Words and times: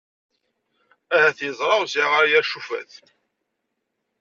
Ahat 1.15 1.39
yeẓra 1.45 1.75
ur 1.81 1.87
sɛiɣ 1.89 2.11
ara 2.19 2.31
yir 2.31 2.45
cufat! 2.51 2.93